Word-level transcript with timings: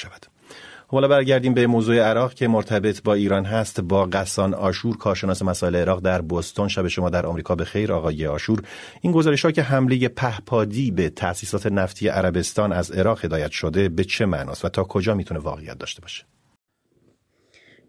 شود. 0.00 0.26
حالا 0.86 1.08
برگردیم 1.08 1.54
به 1.54 1.66
موضوع 1.66 1.96
عراق 1.96 2.34
که 2.34 2.48
مرتبط 2.48 3.02
با 3.02 3.14
ایران 3.14 3.44
هست. 3.44 3.80
با 3.80 4.04
قسان 4.04 4.54
آشور 4.54 4.96
کارشناس 4.96 5.42
مسائل 5.42 5.76
عراق 5.76 6.00
در 6.00 6.20
بوستون. 6.20 6.68
شب 6.68 6.88
شما 6.88 7.10
در 7.10 7.26
آمریکا 7.26 7.54
به 7.54 7.64
خیر 7.64 7.92
آقای 7.92 8.26
آشور. 8.26 8.62
این 9.00 9.12
گزارش 9.12 9.44
ها 9.44 9.50
که 9.50 9.62
حمله 9.62 10.08
پهپادی 10.08 10.90
به 10.90 11.10
تأسیسات 11.10 11.66
نفتی 11.66 12.08
عربستان 12.08 12.72
از 12.72 12.90
عراق 12.90 13.24
هدایت 13.24 13.50
شده 13.50 13.88
به 13.88 14.04
چه 14.04 14.26
معناست 14.26 14.64
و 14.64 14.68
تا 14.68 14.84
کجا 14.84 15.14
می‌تونه 15.14 15.40
واقعیت 15.40 15.78
داشته 15.78 16.02
باشه؟ 16.02 16.24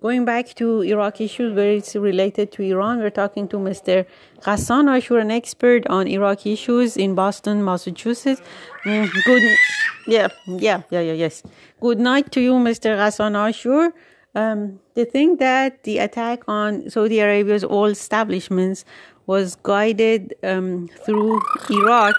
Going 0.01 0.25
back 0.25 0.55
to 0.55 0.81
Iraq 0.81 1.21
issues 1.21 1.53
where 1.55 1.73
it's 1.73 1.95
related 1.95 2.51
to 2.53 2.63
Iran, 2.63 2.97
we're 3.01 3.11
talking 3.11 3.47
to 3.49 3.57
Mr. 3.57 4.07
Ghassan 4.39 4.89
Ashur, 4.89 5.19
an 5.19 5.29
expert 5.29 5.85
on 5.85 6.07
Iraq 6.07 6.47
issues 6.47 6.97
in 6.97 7.13
Boston, 7.13 7.63
Massachusetts. 7.63 8.41
Mm, 8.83 9.07
good, 9.25 9.43
yeah, 10.07 10.29
yeah, 10.47 10.81
yeah, 10.89 11.01
yeah, 11.01 11.13
yes. 11.13 11.43
Good 11.79 11.99
night 11.99 12.31
to 12.31 12.41
you, 12.41 12.53
Mr. 12.53 12.97
Ghassan 12.97 13.35
Ashur. 13.35 13.93
Um, 14.33 14.79
the 14.95 15.05
thing 15.05 15.37
that 15.37 15.83
the 15.83 15.99
attack 15.99 16.41
on 16.47 16.89
Saudi 16.89 17.19
Arabia's 17.19 17.63
oil 17.63 17.91
establishments 17.91 18.83
was 19.27 19.53
guided 19.61 20.33
um, 20.41 20.89
through 21.05 21.39
Iraq, 21.69 22.15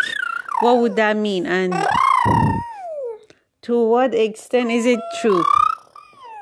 what 0.61 0.79
would 0.79 0.95
that 0.95 1.17
mean? 1.17 1.47
And 1.47 1.75
to 3.63 3.85
what 3.85 4.15
extent 4.15 4.71
is 4.71 4.87
it 4.87 5.01
true? 5.21 5.43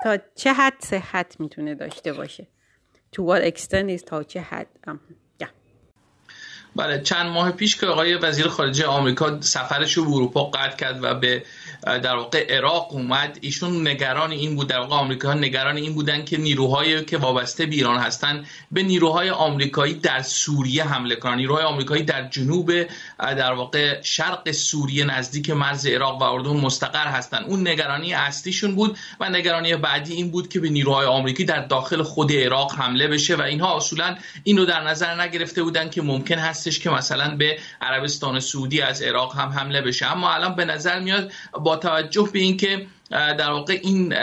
تا 0.03 0.19
چه 0.35 0.53
حد 0.53 0.75
صحت 0.79 1.37
می‌تونه 1.39 1.75
داشته 1.75 2.13
باشه؟ 2.13 2.47
to 3.17 3.19
what 3.19 3.53
extent 3.53 3.99
is 3.99 4.05
تا 4.05 4.23
چه 4.23 4.41
حد؟ 4.41 4.69
بله 6.77 7.01
چند 7.01 7.27
ماه 7.27 7.53
پیش 7.53 7.77
که 7.77 7.87
آقای 7.87 8.15
وزیر 8.15 8.49
خارجه 8.49 8.87
آمریکا 8.87 9.41
سفرش 9.41 9.93
رو 9.93 10.05
به 10.05 10.11
اروپا 10.11 10.45
قطع 10.45 10.77
کرد 10.77 10.99
و 11.03 11.15
به 11.15 11.43
در 11.83 12.17
واقع 12.17 12.57
عراق 12.57 12.93
اومد. 12.93 13.39
ایشون 13.41 13.89
نگران 13.89 14.31
این 14.31 14.57
بود 14.57 14.69
در 14.69 14.79
واقع 14.79 14.97
آمریکا 14.97 15.35
نگران 15.35 15.77
این 15.77 15.95
بودن 15.95 16.25
که 16.25 16.39
نیروهایی 16.39 17.05
که 17.05 17.19
وابسته 17.19 17.67
به 17.67 17.75
ایران 17.75 17.99
هستن 17.99 18.45
به 18.71 18.83
نیروهای 18.83 19.31
آمریکایی 19.31 19.95
در 19.95 20.23
سوریه 20.23 20.85
حمله 20.85 21.17
کنن. 21.17 21.35
نیروهای 21.35 21.65
آمریکایی 21.65 22.03
در 22.03 22.29
جنوب 22.29 22.73
در 23.19 23.53
واقع 23.53 24.03
شرق 24.03 24.51
سوریه 24.51 25.05
نزدیک 25.05 25.51
مرز 25.51 25.87
عراق 25.87 26.23
و 26.23 26.25
اردن 26.25 26.51
مستقر 26.51 27.07
هستن. 27.07 27.45
اون 27.45 27.69
نگرانی 27.69 28.15
اصلیشون 28.15 28.75
بود 28.75 28.99
و 29.21 29.31
نگرانی 29.31 29.77
بعدی 29.77 30.15
این 30.15 30.31
بود 30.31 30.49
که 30.49 30.61
به 30.61 30.69
نیروهای 30.69 31.07
آمریکایی 31.07 31.47
در 31.47 31.67
داخل 31.67 32.03
خود 32.03 32.33
عراق 32.33 32.75
حمله 32.75 33.09
بشه 33.09 33.37
و 33.37 33.43
اینها 33.43 33.77
اصولا 33.77 34.17
اینو 34.45 34.65
در 34.65 34.85
نظر 34.85 35.21
نگرفته 35.23 35.63
بودن 35.63 35.91
که 35.91 36.03
ممکن 36.03 36.39
هستش 36.39 36.79
که 36.79 36.91
مثلا 36.91 37.37
به 37.37 37.59
عربستان 37.81 38.41
سعودی 38.41 38.81
از 38.81 39.03
عراق 39.03 39.37
هم 39.37 39.49
حمله 39.49 39.81
بشه. 39.83 40.13
اما 40.13 40.31
الان 40.35 40.55
به 40.55 40.65
نظر 40.65 41.01
میاد 41.01 41.33
با 41.63 41.77
توجه 41.77 42.29
به 42.33 42.39
اینکه 42.39 42.87
در 43.11 43.51
واقع 43.51 43.79
این 43.83 44.15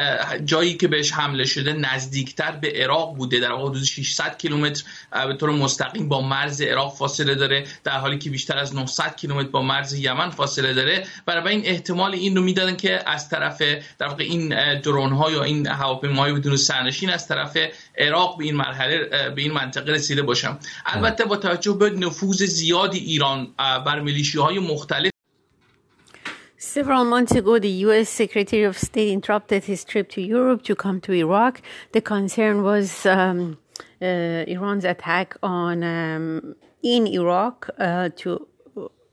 جایی 0.46 0.78
که 0.78 0.88
بهش 0.88 1.12
حمله 1.12 1.46
شده 1.46 1.74
نزدیکتر 1.74 2.52
به 2.52 2.72
عراق 2.76 3.16
بوده 3.16 3.40
در 3.40 3.52
واقع 3.52 3.70
حدود 3.70 3.84
600 3.84 4.38
کیلومتر 4.38 4.84
به 5.28 5.34
طور 5.34 5.50
مستقیم 5.50 6.10
با 6.10 6.22
مرز 6.22 6.62
عراق 6.62 6.96
فاصله 6.96 7.36
داره 7.36 7.68
در 7.84 7.98
حالی 7.98 8.18
که 8.18 8.30
بیشتر 8.30 8.58
از 8.58 8.76
900 8.76 9.16
کیلومتر 9.16 9.50
با 9.50 9.62
مرز 9.62 9.94
یمن 9.94 10.30
فاصله 10.30 10.74
داره. 10.74 11.08
برای 11.26 11.56
این 11.56 11.66
احتمال 11.66 12.14
این 12.14 12.36
رو 12.36 12.44
می‌دادن 12.44 12.76
که 12.76 13.10
از 13.10 13.30
طرف 13.30 13.62
در 14.00 14.08
واقع 14.08 14.24
این 14.24 14.80
درون 14.80 15.14
ها 15.14 15.32
یا 15.32 15.44
این 15.44 15.68
هواپیماهای 15.68 16.34
بدون 16.34 16.56
سرنشین 16.58 17.10
از 17.10 17.28
طرف 17.28 17.58
عراق 17.98 18.38
به 18.38 18.44
این 18.44 18.56
مرحله 18.56 19.30
به 19.30 19.42
این 19.42 19.52
منطقه 19.52 19.92
رسیده 19.92 20.22
باشم 20.22 20.60
البته 20.86 21.26
با 21.26 21.38
توجه 21.38 21.74
به 21.74 21.90
نفوذ 21.90 22.44
زیادی 22.44 23.00
ایران 23.00 23.48
بر 23.58 24.04
های 24.40 24.60
مختلف 24.60 25.17
Several 26.60 27.06
months 27.06 27.34
ago, 27.34 27.60
the 27.60 27.70
U.S. 27.86 28.10
Secretary 28.10 28.64
of 28.64 28.80
State 28.80 29.14
interrupted 29.14 29.66
his 29.66 29.84
trip 29.84 30.10
to 30.10 30.22
Europe 30.22 30.64
to 30.64 30.76
come 30.76 31.00
to 31.02 31.14
Iraq. 31.14 31.62
The 31.92 32.02
concern 32.02 32.64
was 32.64 33.06
um, 33.06 33.60
uh, 34.02 34.06
Iran's 34.48 34.84
attack 34.84 35.38
on 35.44 35.84
um, 35.84 36.56
in 36.82 37.06
Iraq 37.06 37.70
uh, 37.78 38.10
to 38.16 38.48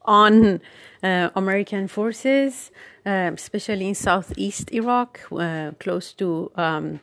on 0.07 0.63
uh, 1.03 1.29
American 1.37 1.87
forces, 1.87 2.71
um, 3.05 3.35
especially 3.35 3.89
in 3.89 3.95
southeast 3.95 4.73
Iraq, 4.73 5.21
uh, 5.31 5.73
close 5.79 6.15
to 6.15 6.51
um, 6.57 7.01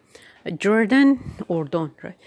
Jordan 0.57 1.19
or 1.49 1.65
don't 1.65 1.93
right. 2.01 2.17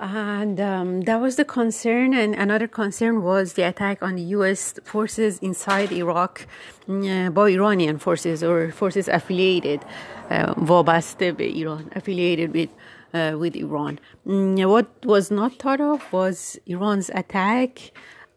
And 0.00 0.58
um, 0.58 1.02
that 1.02 1.20
was 1.20 1.36
the 1.36 1.44
concern. 1.44 2.14
And 2.14 2.34
another 2.34 2.66
concern 2.66 3.22
was 3.22 3.52
the 3.52 3.62
attack 3.62 4.02
on 4.02 4.16
the 4.16 4.22
U.S. 4.38 4.74
forces 4.82 5.38
inside 5.40 5.92
Iraq 5.92 6.46
uh, 6.88 7.28
by 7.28 7.50
Iranian 7.50 7.98
forces 7.98 8.42
or 8.42 8.72
forces 8.72 9.08
affiliated, 9.08 9.84
uh, 10.30 10.54
وابسته 10.56 11.32
به 11.32 11.54
Iran, 11.54 11.90
affiliated 11.94 12.54
with, 12.54 12.70
uh, 13.12 13.36
with 13.38 13.54
Iran. 13.54 13.98
Mm, 14.26 14.66
what 14.70 14.88
was 15.04 15.30
not 15.30 15.58
thought 15.58 15.82
of 15.82 16.10
was 16.14 16.58
Iran's 16.66 17.10
attack. 17.10 17.92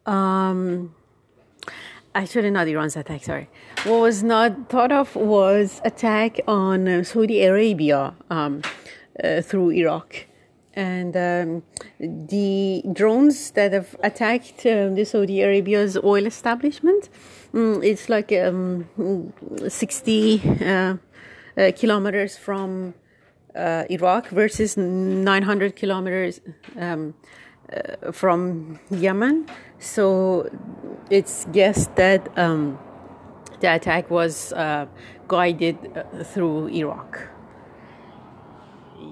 Um, 0.06 0.94
actually, 2.14 2.52
not 2.52 2.68
Iran's 2.68 2.98
attack, 2.98 3.24
sorry. 3.24 3.48
What 3.86 4.02
was 4.02 4.22
not 4.22 4.68
thought 4.68 4.92
of 4.92 5.16
was 5.16 5.80
attack 5.86 6.42
on 6.46 6.90
uh, 6.90 7.04
Saudi 7.04 7.42
Arabia 7.46 8.16
um, 8.30 8.64
uh, 9.24 9.42
through 9.42 9.72
Iraq 9.72 10.26
and 10.79 11.17
um, 11.17 11.63
the 11.99 12.85
drones 12.93 13.51
that 13.51 13.73
have 13.73 13.97
attacked 14.05 14.65
um, 14.65 14.95
the 14.95 15.05
Saudi 15.05 15.43
Arabia's 15.43 15.99
oil 16.05 16.25
establishment. 16.25 17.09
Um, 17.53 17.83
it's 17.83 18.09
like 18.09 18.33
um, 18.33 18.87
60 19.67 20.41
uh, 20.45 20.97
uh, 21.57 21.73
kilometers 21.75 22.39
from 22.39 22.95
uh, 23.57 23.85
Iraq 23.91 24.29
versus 24.29 24.77
900 24.77 25.75
kilometers 25.75 26.41
um, 26.79 27.15
uh, 27.73 28.13
from 28.13 28.79
Yemen. 28.91 29.47
So 29.81 30.49
it's 31.11 31.45
guessed 31.47 31.97
that 31.97 32.29
um, 32.39 32.79
the 33.59 33.75
attack 33.75 34.11
was 34.11 34.53
uh, 34.53 34.87
guided 35.27 35.77
uh, 35.97 36.23
through 36.23 36.69
Iraq. 36.69 37.19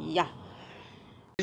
Yeah. 0.06 0.28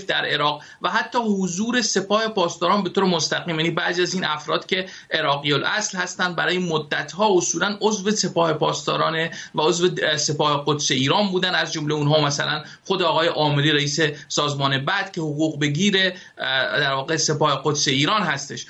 در 0.07 0.25
عراق 0.25 0.63
و 0.81 0.89
حتی 0.89 1.17
حضور 1.17 1.81
سپاه 1.81 2.27
پاسداران 2.27 2.83
به 2.83 2.89
طور 2.89 3.03
مستقیم. 3.03 3.59
یعنی 3.59 3.71
بعضی 3.71 4.01
از 4.01 4.13
این 4.13 4.23
افراد 4.23 4.65
که 4.65 4.85
عراقی 5.11 5.53
الاصل 5.53 5.97
هستند 5.97 6.35
برای 6.35 6.57
مدت 6.57 7.11
ها 7.11 7.37
اصولا 7.37 7.77
عضو 7.81 8.11
سپاه 8.11 8.53
پاسداران 8.53 9.29
و 9.55 9.61
عضو 9.61 9.89
سپاه 10.17 10.63
قدس 10.67 10.91
ایران 10.91 11.31
بودن. 11.31 11.55
از 11.55 11.73
جمله 11.73 11.93
اونها 11.93 12.25
مثلا 12.25 12.63
خود 12.83 13.01
آقای 13.01 13.27
عامری 13.27 13.71
رئیس 13.71 13.99
سازمان 14.27 14.85
بعد 14.85 15.11
که 15.11 15.21
حقوق 15.21 15.59
بگیر 15.59 16.13
در 16.37 16.93
واقع 16.93 17.17
سپاه 17.17 17.61
قدس 17.65 17.87
ایران 17.87 18.21
هستش. 18.21 18.65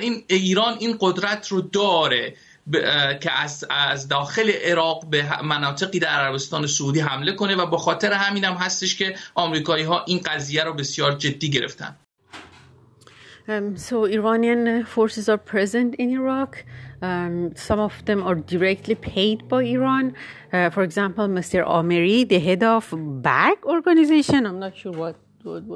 این 0.00 0.24
ایران 0.28 0.76
این 0.80 0.96
قدرت 1.00 1.48
رو 1.48 1.60
داره. 1.60 2.34
که 3.20 3.30
از, 3.32 3.64
از 3.70 4.08
داخل 4.08 4.50
عراق 4.64 5.10
به 5.10 5.42
مناطقی 5.42 5.98
در 5.98 6.08
عربستان 6.08 6.66
سعودی 6.66 7.00
حمله 7.00 7.32
کنه 7.32 7.56
و 7.56 7.66
به 7.66 7.76
خاطر 7.76 8.12
همین 8.12 8.44
هم 8.44 8.54
هستش 8.54 8.96
که 8.96 9.14
آمریکایی 9.34 9.84
ها 9.84 10.04
این 10.06 10.18
قضیه 10.18 10.64
رو 10.64 10.72
بسیار 10.74 11.12
جدی 11.12 11.50
گرفتن 11.50 11.96
Um, 13.46 13.76
so 13.76 14.06
Iranian 14.06 14.84
forces 14.86 15.28
are 15.28 15.36
present 15.36 15.94
in 15.96 16.08
Iraq. 16.08 16.64
Um, 17.02 17.54
some 17.54 17.78
of 17.78 18.02
them 18.06 18.22
are 18.22 18.36
directly 18.36 18.94
paid 18.94 19.46
by 19.48 19.62
Iran. 19.64 20.14
Uh, 20.50 20.70
for 20.70 20.82
example, 20.82 21.28
Mr. 21.28 21.62
Ameri, 21.66 22.26
the 22.26 22.38
head 22.38 22.62
of 22.62 22.94
BAG 22.96 23.58
organization, 23.66 24.46
I'm 24.46 24.58
not 24.58 24.74
sure 24.74 24.92
what 24.92 25.16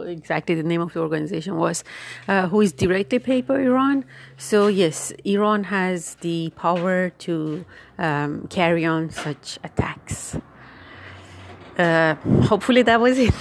exactly 0.07 0.55
the 0.55 0.63
name 0.63 0.81
of 0.81 0.93
the 0.93 1.01
organization 1.01 1.57
was, 1.57 1.85
uh, 2.29 2.49
who 2.49 2.61
is 2.61 2.73
directly 2.73 3.19
paid 3.19 3.47
by 3.47 3.61
Iran. 3.61 4.05
So, 4.37 4.67
yes, 4.67 5.13
Iran 5.25 5.65
has 5.65 6.17
the 6.21 6.51
power 6.57 7.11
to 7.27 7.65
um, 7.99 8.47
carry 8.49 8.85
on 8.85 9.11
such 9.11 9.59
attacks. 9.65 10.37
Uh, 11.79 12.15
hopefully, 12.51 12.83
that 12.83 13.01
was 13.01 13.19
it. 13.19 13.35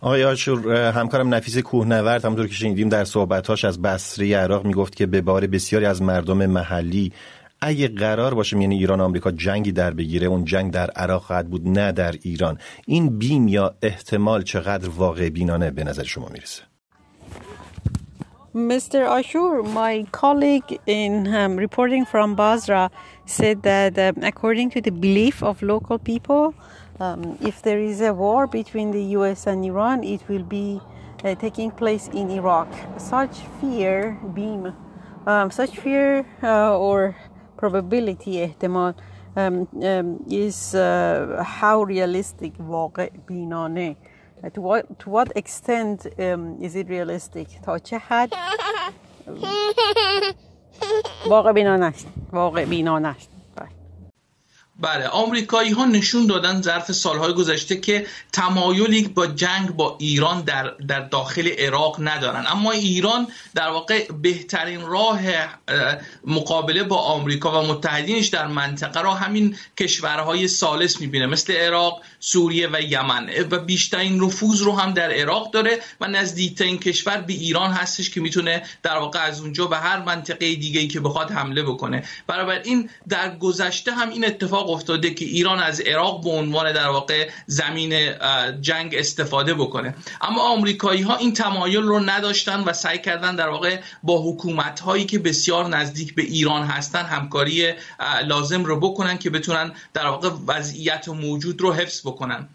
آقای 0.00 0.24
آشور 0.24 0.90
همکارم 0.90 1.34
نفیس 1.34 1.58
کوهنورد 1.58 2.24
همونطور 2.24 2.46
که 2.46 2.54
شنیدیم 2.54 2.88
در 2.88 3.04
صحبتاش 3.04 3.64
از 3.64 3.82
بصری 3.82 4.34
عراق 4.34 4.66
می‌گفت 4.66 4.96
که 4.96 5.06
به 5.06 5.20
بار 5.20 5.46
بسیاری 5.46 5.86
از 5.86 6.02
مردم 6.02 6.46
محلی 6.46 7.12
اگه 7.60 7.88
قرار 7.88 8.34
باشه 8.34 8.56
میان 8.56 8.70
ایران 8.70 9.00
و 9.00 9.04
آمریکا 9.04 9.30
جنگی 9.30 9.72
در 9.72 9.90
بگیره 9.90 10.26
اون 10.26 10.44
جنگ 10.44 10.72
در 10.72 10.90
عراق 10.90 11.22
خواهد 11.22 11.48
بود 11.48 11.68
نه 11.68 11.92
در 11.92 12.14
ایران 12.22 12.58
این 12.86 13.18
بیم 13.18 13.48
یا 13.48 13.74
احتمال 13.82 14.42
چقدر 14.42 14.88
واقع 14.88 15.28
بینانه 15.28 15.70
به 15.70 15.84
نظر 15.84 16.02
شما 16.02 16.28
می‌رسه 16.28 16.62
Mr. 18.54 19.02
Ashur, 19.18 19.64
my 19.64 20.06
colleague 20.12 20.78
in 20.86 21.26
um, 21.34 21.56
reporting 21.56 22.04
from 22.04 22.36
Basra 22.36 22.88
said 23.26 23.64
that 23.64 23.98
um, 23.98 24.14
according 24.22 24.70
to 24.70 24.80
the 24.80 24.92
belief 24.92 25.42
of 25.42 25.60
local 25.60 25.98
people, 25.98 26.54
um, 27.00 27.36
if 27.40 27.62
there 27.62 27.80
is 27.80 28.00
a 28.00 28.14
war 28.14 28.46
between 28.46 28.92
the 28.92 29.02
US 29.18 29.48
and 29.48 29.64
Iran, 29.64 30.04
it 30.04 30.20
will 30.28 30.44
be 30.44 30.80
uh, 31.24 31.34
taking 31.34 31.72
place 31.72 32.06
in 32.08 32.30
Iraq. 32.30 32.68
Such 32.96 33.34
fear, 33.60 34.20
beam, 34.34 34.72
um, 35.26 35.50
such 35.50 35.78
fear 35.78 36.24
uh, 36.42 36.78
or 36.78 37.16
probability 37.64 38.28
احتمال 38.28 38.94
um, 39.36 39.38
um, 39.38 40.30
is 40.30 40.74
uh, 40.74 41.42
how 41.42 41.82
realistic 41.82 42.60
واقع 42.60 43.08
بینانه 43.28 43.94
to 44.44 44.60
what, 44.60 44.98
to 44.98 45.10
what 45.10 45.32
extent 45.36 46.06
um, 46.06 46.58
is 46.60 46.76
it 46.76 46.88
realistic 46.88 47.62
تا 47.62 47.78
چه 47.78 47.98
حد 47.98 48.32
واقع 51.26 51.52
بینانه 51.52 51.86
است 51.86 52.06
واقع 52.32 52.64
بینانه 52.64 53.08
است 53.08 53.33
بله 54.80 55.08
آمریکایی 55.08 55.70
ها 55.70 55.84
نشون 55.84 56.26
دادن 56.26 56.62
ظرف 56.62 56.92
سالهای 56.92 57.32
گذشته 57.32 57.76
که 57.76 58.06
تمایلی 58.32 59.08
با 59.08 59.26
جنگ 59.26 59.70
با 59.70 59.96
ایران 60.00 60.40
در, 60.40 60.70
در 60.88 61.00
داخل 61.00 61.48
عراق 61.58 61.96
ندارن. 61.98 62.44
اما 62.48 62.70
ایران 62.70 63.26
در 63.54 63.68
واقع 63.68 64.12
بهترین 64.12 64.80
راه 64.80 65.20
مقابله 66.26 66.82
با 66.82 66.96
آمریکا 66.96 67.62
و 67.62 67.66
متحدینش 67.66 68.26
در 68.26 68.46
منطقه 68.46 69.02
را 69.02 69.14
همین 69.14 69.56
کشورهای 69.78 70.48
سالس 70.48 71.00
می‌بینه 71.00 71.26
مثل 71.26 71.52
عراق 71.52 72.02
سوریه 72.20 72.68
و 72.72 72.80
یمن. 72.80 73.30
و 73.50 73.58
بیشترین 73.58 74.24
نفوذ 74.24 74.62
رو 74.62 74.72
هم 74.78 74.92
در 74.92 75.10
عراق 75.10 75.50
داره 75.50 75.80
و 76.00 76.06
نزدیکترین 76.06 76.78
کشور 76.78 77.16
به 77.16 77.32
ایران 77.32 77.70
هستش 77.70 78.10
که 78.10 78.20
می‌تونه 78.20 78.62
در 78.82 78.98
واقع 78.98 79.18
از 79.18 79.40
اونجا 79.40 79.66
به 79.66 79.76
هر 79.76 80.02
منطقه 80.02 80.54
دیگه 80.54 80.80
ای 80.80 80.88
که 80.88 81.00
بخواد 81.00 81.30
حمله 81.30 81.62
بکنه. 81.62 82.04
برابر 82.26 82.60
این 82.64 82.90
در 83.08 83.36
گذشته 83.36 83.92
هم 83.92 84.10
این 84.10 84.24
اتفاق 84.24 84.63
افتاده 84.70 85.14
که 85.14 85.24
ایران 85.24 85.58
از 85.58 85.80
عراق 85.80 86.24
به 86.24 86.30
عنوان 86.30 86.72
در 86.72 86.88
واقع 86.88 87.30
زمین 87.46 88.14
جنگ 88.60 88.94
استفاده 88.94 89.54
بکنه. 89.54 89.94
اما 90.20 90.42
آمریکایی 90.42 91.02
ها 91.02 91.16
این 91.16 91.32
تمایل 91.34 91.82
رو 91.82 92.00
نداشتن 92.00 92.60
و 92.60 92.72
سعی 92.72 92.98
کردن 92.98 93.36
در 93.36 93.48
واقع 93.48 93.80
با 94.02 94.22
حکومت 94.22 94.80
هایی 94.80 95.04
که 95.04 95.18
بسیار 95.18 95.68
نزدیک 95.68 96.14
به 96.14 96.22
ایران 96.22 96.62
هستن 96.62 97.04
همکاری 97.04 97.72
لازم 98.26 98.64
رو 98.64 98.80
بکنن 98.80 99.18
که 99.18 99.30
بتونن 99.30 99.72
در 99.92 100.06
واقع 100.06 100.30
وضعیت 100.46 101.08
موجود 101.08 101.60
رو 101.60 101.72
حفظ 101.72 102.00
بکنن. 102.00 102.48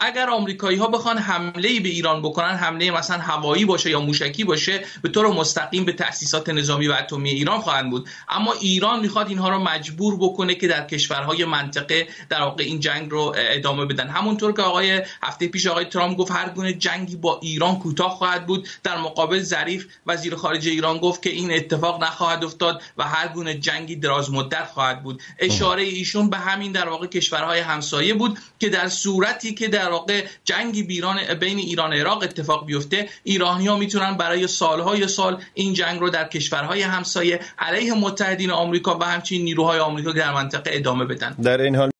اگر 0.00 0.30
آمریکایی 0.30 0.78
ها 0.78 0.86
بخوان 0.86 1.18
حمله 1.18 1.80
به 1.80 1.88
ایران 1.88 2.22
بکنن 2.22 2.54
حمله 2.54 2.90
مثلا 2.90 3.18
هوایی 3.18 3.64
باشه 3.64 3.90
یا 3.90 4.00
موشکی 4.00 4.44
باشه 4.44 4.84
به 5.02 5.08
طور 5.08 5.26
مستقیم 5.26 5.84
به 5.84 5.92
تاسیسات 5.92 6.48
نظامی 6.48 6.88
و 6.88 6.92
اتمی 6.92 7.30
ایران 7.30 7.60
خواهند 7.60 7.90
بود. 7.90 8.08
اما 8.28 8.52
ایران 8.52 9.00
می‌خواد 9.00 9.28
اینها 9.28 9.48
رو 9.48 9.58
مجبور 9.58 10.16
بکنه 10.16 10.54
که 10.54 10.68
در 10.68 10.86
کشورهای 10.86 11.44
منطقه 11.44 12.08
در 12.28 12.42
واقع 12.42 12.64
این 12.64 12.80
جنگ 12.80 13.10
رو 13.10 13.34
ادامه 13.36 13.86
بدن. 13.86 14.08
همونطور 14.08 14.52
که 14.52 14.62
آقای 14.62 15.02
هفته 15.22 15.48
پیش 15.48 15.66
آقای 15.66 15.84
ترامپ 15.84 16.16
گفت 16.18 16.32
هر 16.32 16.48
گونه 16.48 16.72
جنگی 16.72 17.16
با 17.16 17.40
ایران 17.42 17.78
کوتاه 17.78 18.10
خواهد 18.10 18.46
بود. 18.46 18.68
در 18.82 18.98
مقابل 18.98 19.40
ظریف 19.40 19.86
وزیر 20.06 20.34
خارجه 20.34 20.70
ایران 20.70 20.98
گفت 20.98 21.22
که 21.22 21.30
این 21.30 21.52
اتفاق 21.52 22.02
نخواهد 22.02 22.44
افتاد 22.44 22.82
و 22.96 23.04
هر 23.04 23.28
گونه 23.28 23.54
جنگی 23.54 23.96
دراز 23.96 24.30
مدت 24.30 24.66
خواهد 24.66 25.02
بود. 25.02 25.22
اشاره 25.38 25.82
ایشون 25.82 26.30
به 26.30 26.36
همین 26.36 26.72
در 26.72 26.88
واقع 26.88 27.06
کشورهای 27.06 27.60
همسایه 27.60 28.14
بود 28.14 28.38
که 28.60 28.68
در 28.68 28.88
صورتی 29.02 29.54
که 29.54 29.68
در 29.68 29.90
واقع 29.90 30.24
جنگی 30.44 30.82
بیران 30.82 31.16
بین 31.40 31.58
ایران 31.58 31.92
و 31.92 31.94
عراق 31.94 32.22
اتفاق 32.22 32.66
بیفته 32.66 33.08
ایرانی 33.24 33.66
ها 33.66 33.76
می‌تونن 33.76 34.16
برای 34.16 34.46
سالهای 34.46 35.08
سال 35.08 35.42
این 35.54 35.72
جنگ 35.74 36.00
رو 36.00 36.10
در 36.10 36.28
کشورهای 36.28 36.82
همسایه 36.82 37.40
علیه 37.58 37.94
متحدین 37.94 38.50
آمریکا 38.50 38.98
و 38.98 39.04
همچنین 39.04 39.42
نیروهای 39.44 39.78
آمریکا 39.78 40.12
در 40.12 40.32
منطقه 40.34 40.70
ادامه 40.74 41.04
بدن. 41.04 41.30
در 41.42 41.60
این 41.60 41.76
حال 41.76 41.90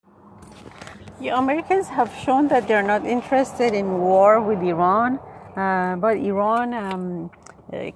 The 1.23 1.29
Americans 1.29 1.87
have 1.99 2.11
shown 2.25 2.49
that 2.49 2.67
they're 2.67 2.89
not 2.95 3.03
interested 3.17 3.75
in 3.75 3.87
war 4.09 4.41
with 4.49 4.61
Iran, 4.75 5.11
uh, 5.57 5.95
but 6.05 6.15
Iran 6.17 6.69
um, 6.75 7.31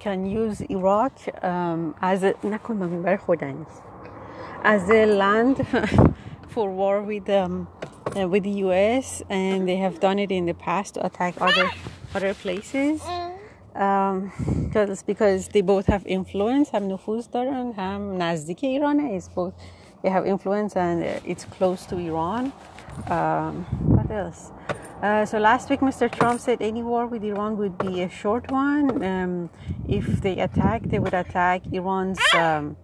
can 0.05 0.19
use 0.25 0.61
Iraq 0.77 1.13
um, 1.43 1.93
as 2.01 2.23
a, 2.23 2.33
as 4.63 4.89
a 4.89 5.05
land 5.05 5.55
for 6.53 6.69
war 6.71 7.01
with 7.01 7.29
um, 7.29 7.67
uh, 8.16 8.28
with 8.28 8.44
the 8.44 8.56
US, 8.66 9.22
and 9.28 9.68
they 9.68 9.76
have 9.76 10.00
done 10.00 10.18
it 10.18 10.30
in 10.30 10.46
the 10.46 10.54
past 10.54 10.94
to 10.94 11.06
attack 11.06 11.34
other 11.40 11.70
other 12.14 12.34
places. 12.34 13.02
Um, 13.74 14.32
because 14.64 15.02
because 15.02 15.48
they 15.48 15.62
both 15.62 15.86
have 15.86 16.06
influence, 16.06 16.70
هم 16.74 16.88
نفوذ 16.88 17.30
دارن 17.30 17.72
هم 17.78 18.18
نزدیک 18.22 18.64
ایرانه. 18.64 19.18
It's 19.18 19.28
both 19.28 19.54
they 20.02 20.10
have 20.10 20.26
influence 20.26 20.76
and 20.76 21.02
it's 21.24 21.44
close 21.44 21.86
to 21.86 21.96
Iran. 21.96 22.52
Um, 23.08 23.64
what 23.96 24.10
else? 24.10 24.50
Uh, 25.02 25.24
so 25.24 25.38
last 25.38 25.68
week, 25.68 25.80
Mr. 25.80 26.08
Trump 26.10 26.40
said 26.40 26.58
any 26.60 26.82
war 26.82 27.06
with 27.06 27.24
Iran 27.24 27.56
would 27.56 27.76
be 27.78 28.02
a 28.02 28.08
short 28.08 28.50
one. 28.52 29.02
Um, 29.02 29.50
if 29.88 30.06
they 30.20 30.38
attack, 30.38 30.82
they 30.84 31.00
would 31.00 31.14
attack 31.14 31.62
Iran's 31.72 32.20
um, 32.34 32.76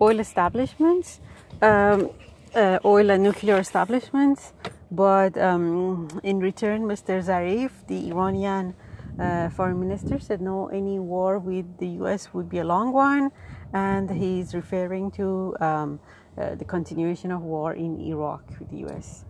oil 0.00 0.18
establishments. 0.18 1.20
Um, 1.62 2.10
uh, 2.54 2.78
oil 2.84 3.10
and 3.10 3.22
nuclear 3.22 3.58
establishments. 3.58 4.52
But 4.90 5.38
um, 5.38 6.08
in 6.22 6.40
return, 6.40 6.82
Mr. 6.82 7.22
Zarif, 7.22 7.70
the 7.86 8.08
Iranian 8.10 8.74
uh, 9.18 9.48
foreign 9.50 9.78
minister, 9.78 10.18
said 10.18 10.40
no, 10.40 10.68
any 10.68 10.98
war 10.98 11.38
with 11.38 11.78
the 11.78 11.88
US 12.02 12.32
would 12.34 12.48
be 12.48 12.58
a 12.58 12.64
long 12.64 12.92
one. 12.92 13.30
And 13.72 14.10
he's 14.10 14.54
referring 14.54 15.12
to 15.12 15.56
um, 15.60 16.00
uh, 16.36 16.54
the 16.56 16.64
continuation 16.64 17.30
of 17.30 17.42
war 17.42 17.74
in 17.74 18.00
Iraq 18.00 18.42
with 18.58 18.70
the 18.70 18.78
US. 18.88 19.24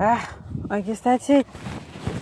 Ah, 0.00 0.36
I 0.70 0.80
guess 0.80 1.00
that's 1.00 1.30
it. 1.30 1.46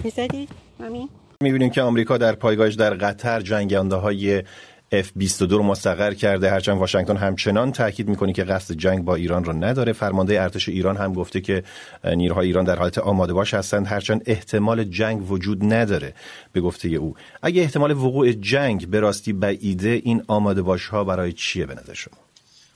Is 0.04 0.14
that 0.14 0.34
it, 0.34 0.50
Mommy? 0.78 1.08
میبینیم 1.42 1.70
که 1.70 1.82
آمریکا 1.82 2.18
در 2.18 2.34
پایگاهش 2.34 2.74
در 2.74 2.94
قطر 2.94 3.40
جنگنده 3.40 3.96
های 3.96 4.42
F-22 4.91 5.51
رو 5.51 5.63
مستقر 5.63 6.13
کرده. 6.13 6.51
هرچند 6.51 6.77
واشنگتن 6.77 7.17
همچنان 7.17 7.71
تاکید 7.71 8.09
می‌کنه 8.09 8.33
که 8.33 8.43
قصد 8.43 8.75
جنگ 8.75 9.05
با 9.05 9.15
ایران 9.15 9.43
رو 9.43 9.53
نداره. 9.53 9.93
فرمانده 9.93 10.41
ارتش 10.41 10.69
ایران 10.69 10.97
هم 10.97 11.13
گفته 11.13 11.41
که 11.41 11.63
نیروهای 12.03 12.47
ایران 12.47 12.63
در 12.63 12.75
حالت 12.75 12.97
آماده 12.97 13.33
باش 13.33 13.53
هستند. 13.53 13.87
هرچند 13.87 14.21
احتمال 14.25 14.83
جنگ 14.83 15.31
وجود 15.31 15.73
نداره 15.73 16.13
به 16.51 16.61
گفته 16.61 16.87
او. 16.87 17.15
اگه 17.41 17.61
احتمال 17.61 17.91
وقوع 17.91 18.31
جنگ 18.31 18.87
به 18.87 18.99
راستی 18.99 19.33
بعیده 19.33 20.01
این 20.03 20.23
آماده 20.27 20.61
باش 20.61 20.87
ها 20.87 21.03
برای 21.03 21.33
چیه 21.33 21.65
به 21.65 21.73
نظر 21.73 21.93
شما؟ 21.93 22.26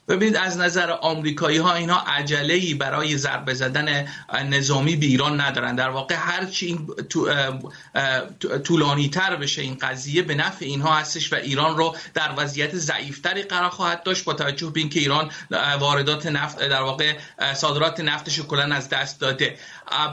ببینید 0.07 0.35
از 0.35 0.57
نظر 0.57 0.91
آمریکایی 0.91 1.57
ها 1.57 1.73
اینا 1.73 1.97
عجله 1.97 2.53
ای 2.53 2.73
برای 2.73 3.17
ضربه 3.17 3.53
زدن 3.53 4.07
نظامی 4.49 4.95
به 4.95 5.05
ایران 5.05 5.41
ندارن. 5.41 5.75
در 5.75 5.89
واقع 5.89 6.15
هرچی 6.15 6.65
این 6.65 6.87
طولانی 8.63 9.09
تر 9.09 9.35
بشه 9.35 9.61
این 9.61 9.77
قضیه 9.81 10.21
به 10.21 10.35
نفع 10.35 10.65
اینها 10.65 10.93
هستش 10.93 11.33
و 11.33 11.35
ایران 11.35 11.77
رو 11.77 11.95
در 12.13 12.33
وضعیت 12.37 12.75
ضعیفتری 12.75 13.43
قرار 13.43 13.69
خواهد 13.69 14.03
داشت 14.03 14.23
با 14.23 14.33
توجه 14.33 14.69
به 14.69 14.79
اینکه 14.79 14.99
ایران 14.99 15.31
واردات 15.79 16.25
نفت 16.25 16.59
در 16.59 16.81
واقع 16.81 17.17
صادرات 17.53 17.99
نفتش 17.99 18.39
کلا 18.39 18.75
از 18.75 18.89
دست 18.89 19.19
داده. 19.19 19.57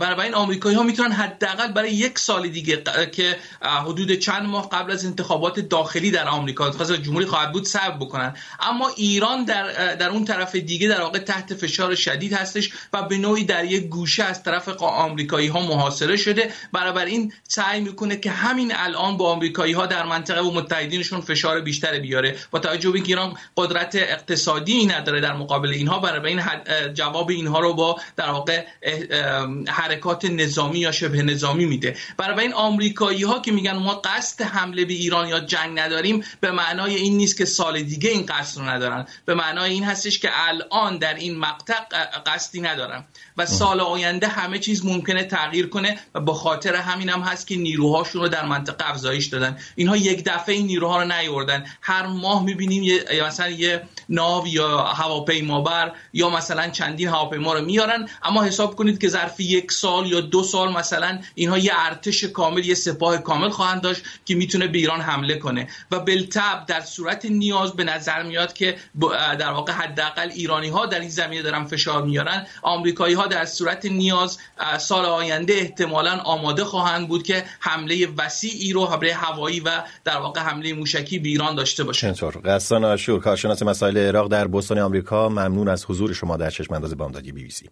برای 0.00 0.26
این 0.26 0.34
آمریکایی 0.34 0.76
ها 0.76 0.82
می‌تونن 0.82 1.12
حداقل 1.12 1.72
برای 1.72 1.92
یک 1.92 2.18
سال 2.18 2.48
دیگه 2.48 2.82
که 3.12 3.36
حدود 3.62 4.12
چند 4.12 4.46
ماه 4.46 4.68
قبل 4.70 4.92
از 4.92 5.04
انتخابات 5.04 5.60
داخلی 5.60 6.10
در 6.10 6.28
آمریکا 6.28 6.64
انتخابات 6.64 7.02
جمهوری 7.02 7.26
خواهد 7.26 7.52
بود 7.52 7.66
صبر 7.66 7.96
بکنن. 7.96 8.36
اما 8.60 8.88
ایران 8.96 9.44
در 9.44 9.94
در 9.94 10.10
اون 10.10 10.24
طرف 10.24 10.54
دیگه 10.56 10.88
در 10.88 11.00
واقع 11.00 11.18
تحت 11.18 11.54
فشار 11.54 11.94
شدید 11.94 12.32
هستش 12.32 12.70
و 12.92 13.02
به 13.02 13.18
نوعی 13.18 13.44
در 13.44 13.64
یک 13.64 13.88
گوشه 13.88 14.24
از 14.24 14.42
طرف 14.42 14.68
آمریکایی 14.82 15.48
ها 15.48 15.60
محاصره 15.60 16.16
شده. 16.16 16.52
برابر 16.72 17.04
این 17.04 17.32
سعی 17.48 17.80
می‌کنه 17.80 18.16
که 18.16 18.30
همین 18.30 18.72
الان 18.76 19.16
با 19.16 19.32
آمریکایی 19.32 19.72
ها 19.72 19.86
در 19.86 20.06
منطقه 20.06 20.40
و 20.40 20.50
متحدینشون 20.50 21.20
فشار 21.20 21.60
بیشتر 21.60 21.98
بیاره. 21.98 22.36
با 22.50 22.58
توجه 22.58 22.90
به 22.90 22.98
ایران 22.98 23.34
قدرت 23.56 23.94
اقتصادی 23.94 24.86
نداره 24.86 25.20
در 25.20 25.32
مقابل 25.32 25.68
اینها 25.68 25.98
برای 25.98 26.32
این 26.32 26.42
جواب 26.94 27.30
اینها 27.30 27.60
رو 27.60 27.74
با 27.74 28.00
در 28.16 28.30
واقع 28.30 28.64
حرکات 29.68 30.24
نظامی 30.24 30.78
یا 30.78 30.92
شبه 30.92 31.22
نظامی 31.22 31.66
میده. 31.66 31.96
برای 32.16 32.40
این 32.40 32.52
آمریکایی 32.52 33.22
ها 33.22 33.40
که 33.40 33.52
میگن 33.52 33.76
ما 33.76 33.94
قصد 33.94 34.42
حمله 34.42 34.84
به 34.84 34.92
ایران 34.92 35.28
یا 35.28 35.40
جنگ 35.40 35.78
نداریم 35.78 36.24
به 36.40 36.50
معنای 36.50 36.94
این 36.94 37.16
نیست 37.16 37.36
که 37.38 37.44
سال 37.44 37.82
دیگه 37.82 38.10
این 38.10 38.26
قصد 38.26 38.58
رو 38.58 38.68
ندارن. 38.68 39.06
به 39.24 39.34
معنای 39.34 39.72
این 39.72 39.84
هستش 39.84 40.18
که 40.18 40.30
الان 40.32 40.98
در 40.98 41.14
این 41.14 41.38
مقطع 41.38 41.74
قصدی 42.26 42.60
ندارن. 42.60 43.04
و 43.36 43.46
سال 43.46 43.80
آینده 43.80 44.26
همه 44.26 44.58
چیز 44.58 44.84
ممکنه 44.84 45.24
تغییر 45.24 45.68
کنه 45.68 45.98
و 46.14 46.20
به 46.20 46.32
خاطر 46.32 46.74
همین 46.74 47.08
هم 47.08 47.20
هست 47.20 47.46
که 47.46 47.56
نیروهاشون 47.56 48.22
رو 48.22 48.28
در 48.28 48.44
منطقه 48.44 48.90
افزایش 48.90 49.26
دادن. 49.26 49.58
اینها 49.76 49.96
یک 49.96 50.24
دفعه 50.24 50.54
این 50.54 50.66
نیروها 50.66 51.02
رو 51.02 51.12
نیوردن 51.12 51.64
هر 51.80 52.06
ماه 52.06 52.44
می‌بینیم 52.44 52.82
یه 52.82 53.04
مثلا 53.26 53.48
یه 53.48 53.82
ناو 54.08 54.48
یا 54.48 54.78
هواپیمابر 54.78 55.92
یا 56.12 56.30
مثلا 56.30 56.68
چندین 56.68 57.08
هواپیما 57.08 57.54
رو 57.54 57.64
میارن. 57.64 58.08
اما 58.22 58.42
حساب 58.42 58.76
کنید 58.76 59.00
که 59.00 59.08
ظرف 59.08 59.40
یک 59.48 59.72
سال 59.72 60.06
یا 60.06 60.20
دو 60.20 60.42
سال 60.42 60.72
مثلا 60.72 61.18
اینها 61.34 61.58
یه 61.58 61.72
ارتش 61.76 62.24
کامل 62.24 62.64
یه 62.64 62.74
سپاه 62.74 63.18
کامل 63.18 63.48
خواهند 63.48 63.80
داشت 63.80 64.02
که 64.24 64.34
می‌تونه 64.34 64.66
به 64.66 64.78
ایران 64.78 65.00
حمله 65.00 65.38
کنه. 65.38 65.68
و 65.90 66.00
بالتب 66.00 66.64
در 66.66 66.80
صورت 66.80 67.24
نیاز 67.24 67.72
به 67.72 67.84
نظر 67.84 68.22
میاد 68.22 68.52
که 68.52 68.76
در 69.38 69.50
واقع 69.50 69.72
حداقل 69.72 70.30
ایرانی 70.30 70.68
ها 70.68 70.86
در 70.86 71.00
این 71.00 71.08
زمینه 71.08 71.42
دارن 71.42 71.64
فشار 71.64 72.02
میارن. 72.02 72.46
آمریکایی 72.62 73.14
ها 73.14 73.26
در 73.26 73.44
صورت 73.44 73.86
نیاز 73.86 74.38
سال 74.78 75.04
آینده 75.04 75.52
احتمالا 75.54 76.10
آماده 76.10 76.64
خواهند 76.64 77.08
بود 77.08 77.22
که 77.22 77.44
حمله 77.60 78.08
وسیعی 78.18 78.72
رو 78.72 78.86
حمله 78.86 79.14
هوایی 79.14 79.60
و 79.60 79.70
در 80.04 80.18
واقع 80.18 80.40
حمله 80.40 80.72
موشکی 80.72 81.18
به 81.18 81.28
ایران 81.28 81.54
داشته 81.54 81.84
باشه 81.84 82.06
اینطور 82.06 82.40
قصان 82.44 82.84
آشور 82.84 83.20
کارشناس 83.20 83.62
مسائل 83.62 83.98
عراق 83.98 84.28
در 84.28 84.46
بوستون 84.46 84.78
آمریکا 84.78 85.28
ممنون 85.28 85.68
از 85.68 85.84
حضور 85.84 86.12
شما 86.12 86.36
در 86.36 86.50
چشم 86.50 86.74
انداز 86.74 86.96
بامدادی 86.96 87.32
بی 87.32 87.44
بی 87.44 87.50
سی. 87.50 87.70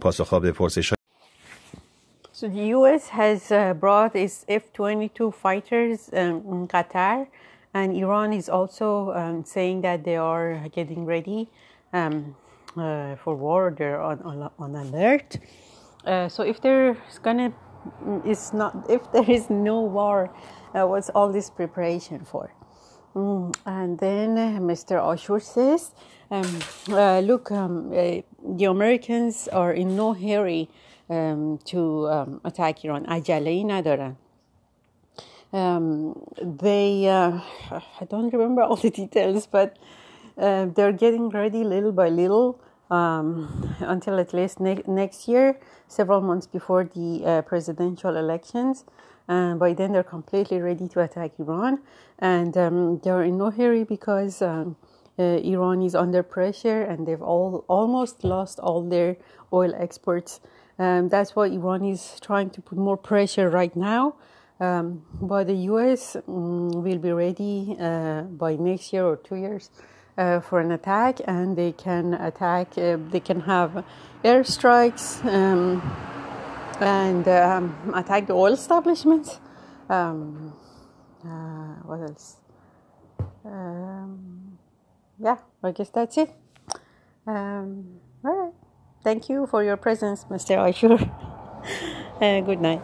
پاسخ 0.00 0.34
به 0.34 0.52
پرسش 0.52 0.92
So 2.38 2.46
the 2.46 2.66
U.S. 2.78 3.08
has 3.08 3.50
uh, 3.50 3.74
brought 3.74 4.14
its 4.14 4.44
F-22 4.46 5.34
fighters 5.34 6.08
um, 6.12 6.44
in 6.46 6.68
Qatar, 6.68 7.26
and 7.74 7.96
Iran 7.96 8.32
is 8.32 8.48
also 8.48 9.10
um, 9.10 9.44
saying 9.44 9.80
that 9.80 10.04
they 10.04 10.14
are 10.14 10.68
getting 10.68 11.04
ready 11.04 11.50
um, 11.92 12.36
uh, 12.76 13.16
for 13.16 13.34
war. 13.34 13.74
They're 13.76 14.00
on, 14.00 14.22
on, 14.22 14.50
on 14.56 14.76
alert. 14.76 15.38
Uh, 16.04 16.28
so 16.28 16.44
if 16.44 16.60
there's 16.60 17.18
gonna, 17.24 17.52
is 18.24 18.52
not 18.52 18.86
if 18.88 19.10
there 19.10 19.28
is 19.28 19.50
no 19.50 19.80
war, 19.80 20.30
uh, 20.76 20.86
what's 20.86 21.10
all 21.10 21.32
this 21.32 21.50
preparation 21.50 22.24
for? 22.24 22.54
Mm, 23.16 23.52
and 23.66 23.98
then 23.98 24.38
uh, 24.38 24.60
Mr. 24.60 25.02
Ashur 25.02 25.40
says, 25.40 25.90
um, 26.30 26.60
uh, 26.90 27.18
look, 27.18 27.50
um, 27.50 27.90
the 27.90 28.64
Americans 28.64 29.48
are 29.48 29.72
in 29.72 29.96
no 29.96 30.14
hurry 30.14 30.68
to 31.09 32.07
um, 32.09 32.41
attack 32.43 32.83
Iran. 32.85 33.05
عجله 33.05 33.63
ندارن. 33.63 34.15
Um, 35.53 36.19
they, 36.41 37.07
uh, 37.07 37.39
I 38.01 38.05
don't 38.09 38.33
remember 38.33 38.63
all 38.63 38.75
the 38.75 38.89
details, 38.89 39.45
but 39.45 39.77
uh, 40.35 40.65
they're 40.65 40.91
getting 40.91 41.29
ready 41.29 41.63
little 41.63 41.91
by 41.91 42.09
little 42.09 42.59
um, 42.89 43.75
until 43.79 44.19
at 44.19 44.33
least 44.33 44.59
ne- 44.59 44.83
next 44.87 45.27
year, 45.27 45.59
several 45.87 46.21
months 46.21 46.47
before 46.47 46.83
the 46.83 47.23
uh, 47.23 47.41
presidential 47.43 48.17
elections. 48.17 48.85
And 49.27 49.59
by 49.59 49.73
then, 49.73 49.93
they're 49.93 50.03
completely 50.03 50.59
ready 50.59 50.87
to 50.89 51.01
attack 51.01 51.31
Iran. 51.39 51.79
And 52.19 52.57
um, 52.57 52.99
they're 53.03 53.23
in 53.23 53.37
no 53.37 53.51
hurry 53.51 53.83
because 53.83 54.41
um, 54.41 54.75
uh, 55.19 55.23
Iran 55.23 55.81
is 55.81 55.95
under 55.95 56.23
pressure 56.23 56.81
and 56.81 57.07
they've 57.07 57.21
all 57.21 57.63
almost 57.67 58.23
lost 58.23 58.59
all 58.59 58.81
their 58.81 59.17
oil 59.51 59.73
exports. 59.75 60.39
Um, 60.78 61.08
that's 61.08 61.34
why 61.34 61.46
Iran 61.46 61.84
is 61.84 62.20
trying 62.20 62.50
to 62.50 62.60
put 62.60 62.78
more 62.78 62.96
pressure 62.96 63.50
right 63.50 63.74
now. 63.74 64.14
Um, 64.60 65.02
but 65.20 65.46
the 65.46 65.54
US 65.72 66.16
um, 66.16 66.70
will 66.70 66.98
be 66.98 67.12
ready 67.12 67.76
uh, 67.78 68.22
by 68.22 68.56
next 68.56 68.92
year 68.92 69.04
or 69.04 69.16
two 69.16 69.36
years 69.36 69.70
uh, 70.16 70.40
for 70.40 70.60
an 70.60 70.72
attack, 70.72 71.20
and 71.26 71.56
they 71.56 71.72
can 71.72 72.14
attack, 72.14 72.76
uh, 72.76 72.96
they 73.10 73.20
can 73.20 73.40
have 73.40 73.84
airstrikes 74.24 75.24
um, 75.24 75.80
and 76.80 77.26
um, 77.28 77.92
attack 77.94 78.26
the 78.26 78.32
oil 78.32 78.52
establishments. 78.52 79.38
Um, 79.88 80.52
uh, 81.24 81.74
what 81.86 82.00
else? 82.00 82.36
Um, 83.44 84.58
yeah, 85.20 85.38
I 85.62 85.70
guess 85.70 85.90
that's 85.90 86.18
it. 86.18 86.30
all 87.26 87.64
right. 88.24 88.57
Thank 89.08 89.30
you 89.30 89.46
for 89.46 89.64
your 89.64 89.78
presence, 89.78 90.26
Mr. 90.28 90.58
Ashur. 90.68 90.92
uh, 92.20 92.40
good 92.42 92.60
night. 92.60 92.82